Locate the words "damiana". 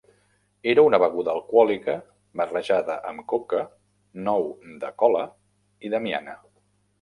5.97-6.37